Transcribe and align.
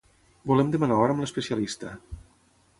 Volem 0.51 0.71
demanar 0.77 0.97
hora 1.01 1.15
amb 1.17 1.23
l'especialista. 1.25 1.95